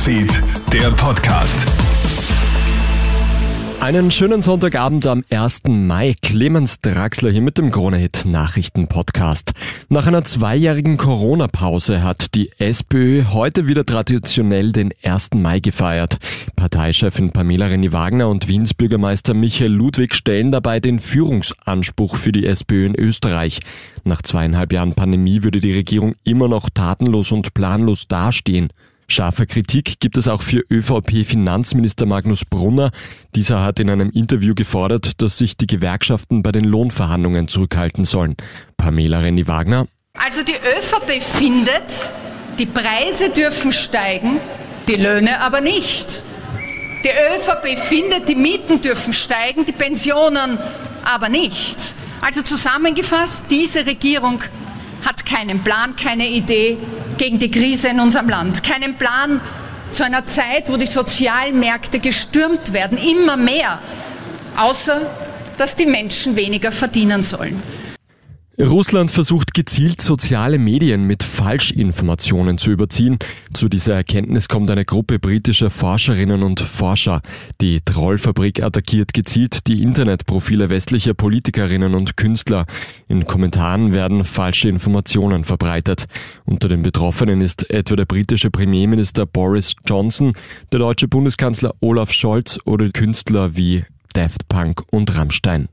[0.00, 1.66] Newsfeed, der Podcast.
[3.80, 5.64] Einen schönen Sonntagabend am 1.
[5.68, 6.14] Mai.
[6.22, 9.52] Clemens Draxler hier mit dem Kronehit Nachrichten Podcast.
[9.90, 15.30] Nach einer zweijährigen Corona-Pause hat die SPÖ heute wieder traditionell den 1.
[15.34, 16.16] Mai gefeiert.
[16.56, 22.86] Parteichefin Pamela Renny-Wagner und Wiens Bürgermeister Michael Ludwig stellen dabei den Führungsanspruch für die SPÖ
[22.86, 23.60] in Österreich.
[24.04, 28.70] Nach zweieinhalb Jahren Pandemie würde die Regierung immer noch tatenlos und planlos dastehen.
[29.12, 32.90] Scharfe Kritik gibt es auch für ÖVP-Finanzminister Magnus Brunner.
[33.34, 38.36] Dieser hat in einem Interview gefordert, dass sich die Gewerkschaften bei den Lohnverhandlungen zurückhalten sollen.
[38.76, 39.86] Pamela Renny-Wagner.
[40.14, 42.12] Also die ÖVP findet,
[42.58, 44.40] die Preise dürfen steigen,
[44.86, 46.22] die Löhne aber nicht.
[47.04, 50.58] Die ÖVP findet, die Mieten dürfen steigen, die Pensionen
[51.04, 51.78] aber nicht.
[52.20, 54.42] Also zusammengefasst, diese Regierung
[55.04, 56.78] hat keinen Plan, keine Idee
[57.18, 59.40] gegen die Krise in unserem Land, keinen Plan
[59.92, 63.80] zu einer Zeit, wo die Sozialmärkte gestürmt werden, immer mehr,
[64.56, 65.00] außer
[65.58, 67.62] dass die Menschen weniger verdienen sollen.
[68.62, 73.18] Russland versucht gezielt soziale Medien mit Falschinformationen zu überziehen.
[73.54, 77.22] Zu dieser Erkenntnis kommt eine Gruppe britischer Forscherinnen und Forscher.
[77.62, 82.66] Die Trollfabrik attackiert gezielt die Internetprofile westlicher Politikerinnen und Künstler.
[83.08, 86.04] In Kommentaren werden falsche Informationen verbreitet.
[86.44, 90.32] Unter den Betroffenen ist etwa der britische Premierminister Boris Johnson,
[90.70, 95.68] der deutsche Bundeskanzler Olaf Scholz oder Künstler wie Daft Punk und Rammstein.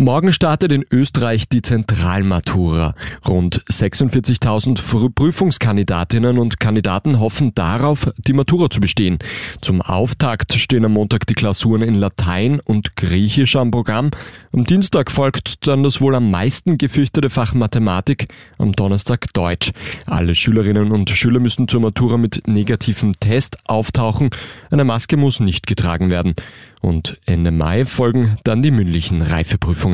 [0.00, 2.94] Morgen startet in Österreich die Zentralmatura.
[3.26, 9.18] Rund 46.000 Prüfungskandidatinnen und Kandidaten hoffen darauf, die Matura zu bestehen.
[9.60, 14.12] Zum Auftakt stehen am Montag die Klausuren in Latein und Griechisch am Programm.
[14.52, 19.72] Am Dienstag folgt dann das wohl am meisten gefürchtete Fach Mathematik, am Donnerstag Deutsch.
[20.06, 24.30] Alle Schülerinnen und Schüler müssen zur Matura mit negativem Test auftauchen.
[24.70, 26.34] Eine Maske muss nicht getragen werden.
[26.80, 29.87] Und Ende Mai folgen dann die mündlichen Reifeprüfungen.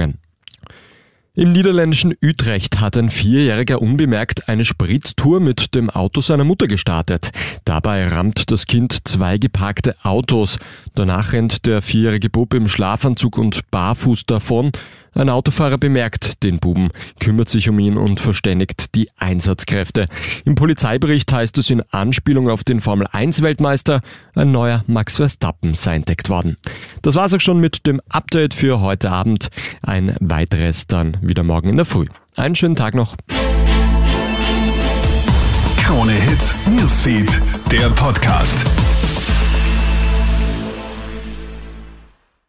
[1.36, 7.30] Im niederländischen Utrecht hat ein Vierjähriger unbemerkt eine Spritztour mit dem Auto seiner Mutter gestartet.
[7.64, 10.60] Dabei rammt das Kind zwei geparkte Autos.
[10.94, 14.70] Danach rennt der vierjährige Bub im Schlafanzug und barfuß davon.
[15.14, 20.06] Ein Autofahrer bemerkt den Buben, kümmert sich um ihn und verständigt die Einsatzkräfte.
[20.44, 24.00] Im Polizeibericht heißt es in Anspielung auf den Formel 1 Weltmeister,
[24.34, 26.56] ein neuer Max Verstappen sei entdeckt worden.
[27.02, 29.48] Das war's auch schon mit dem Update für heute Abend.
[29.82, 32.06] Ein weiteres dann wieder morgen in der Früh.
[32.34, 33.16] Einen schönen Tag noch.
[35.76, 38.66] Krone Hits, Newsfeed, der Podcast.